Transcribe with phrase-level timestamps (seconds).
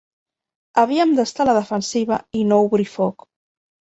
[0.83, 3.29] Havíem d'estar a la defensiva i no obrir foc